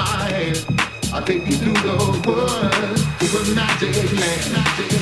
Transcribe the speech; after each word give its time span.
mind. 0.00 0.64
I 1.12 1.20
take 1.24 1.46
you 1.46 1.56
through 1.56 1.74
the 1.74 1.96
woods, 2.26 3.02
It 3.22 3.32
was 3.32 3.54
magic 3.54 3.94
magic. 4.50 4.99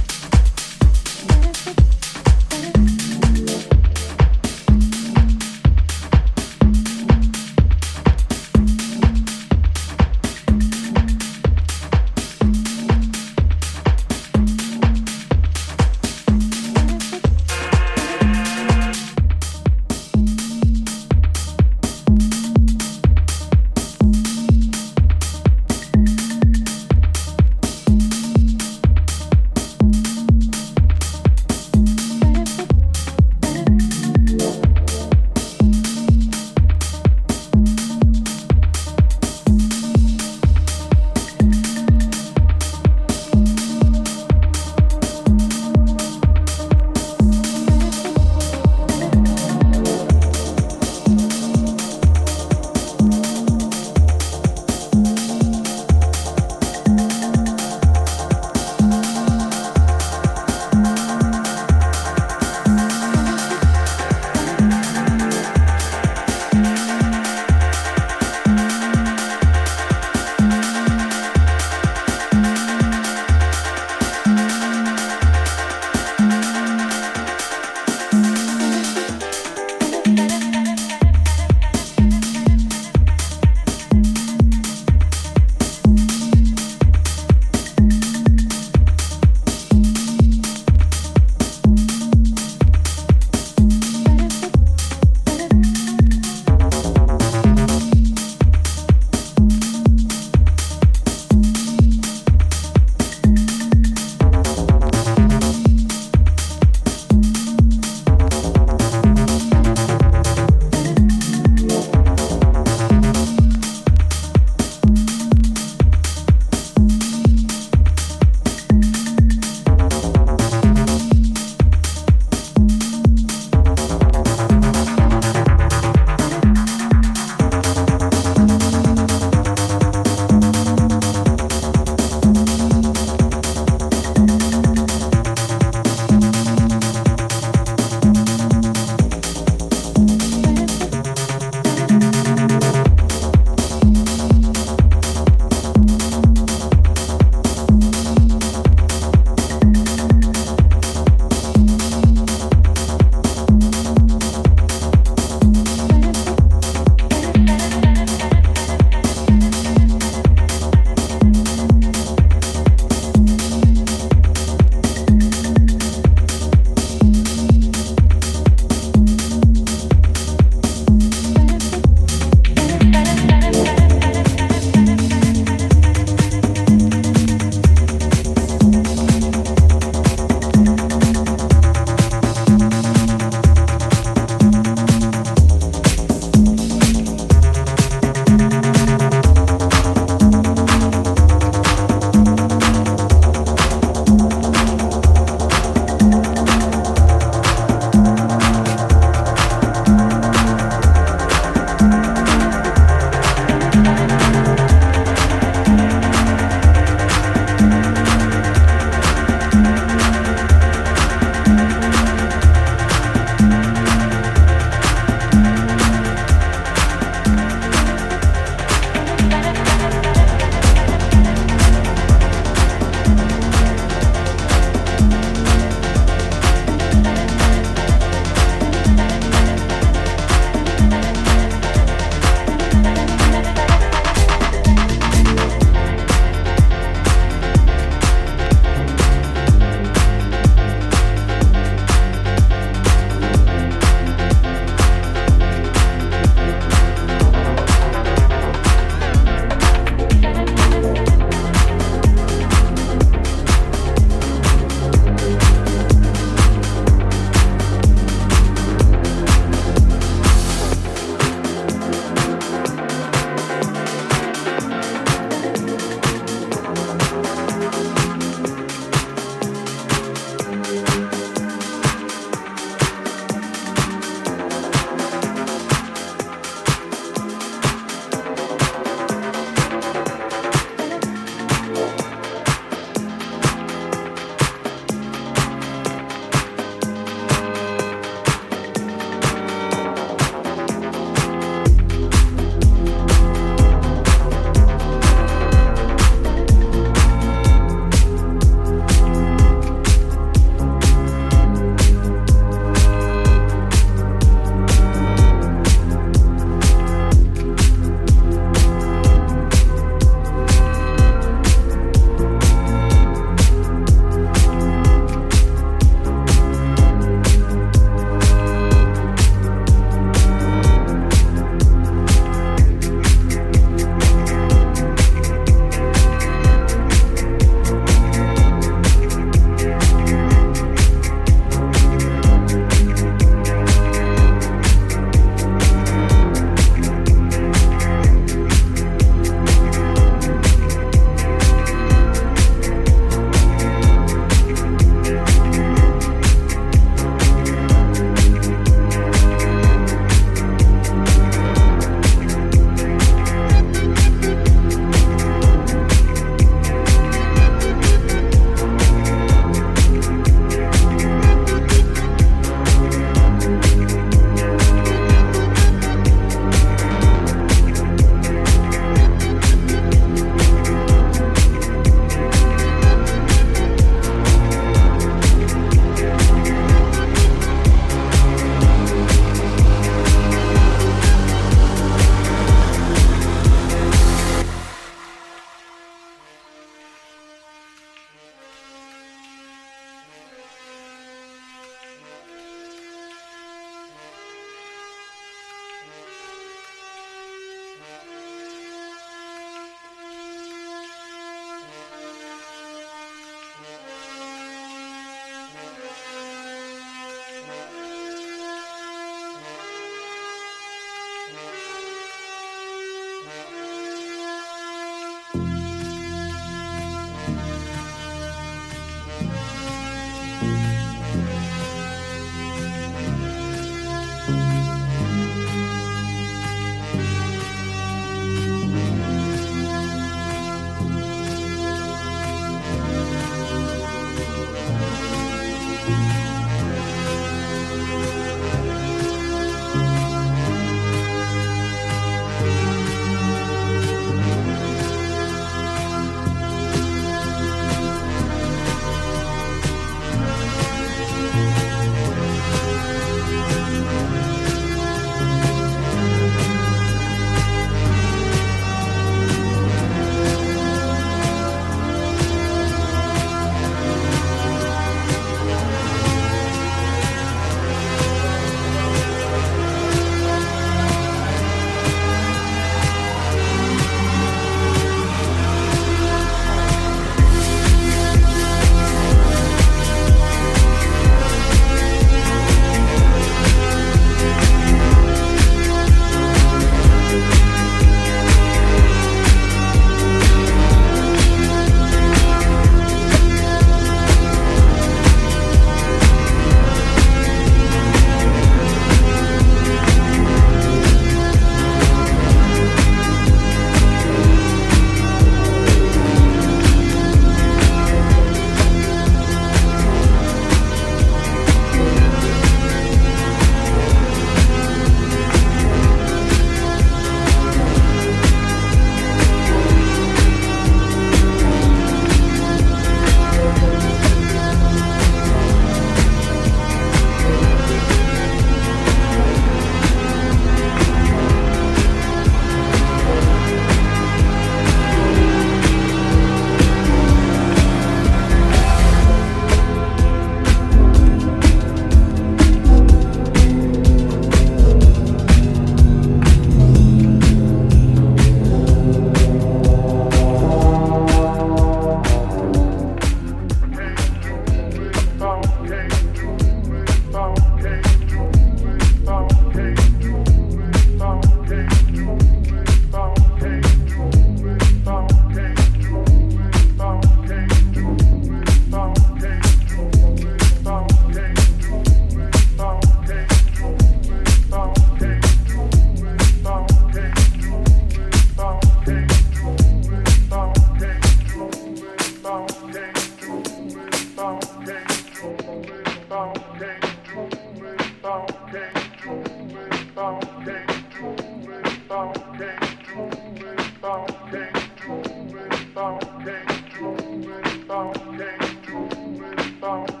song. 599.61 600.00